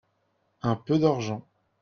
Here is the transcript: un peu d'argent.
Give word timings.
un 0.63 0.75
peu 0.77 0.97
d'argent. 0.97 1.47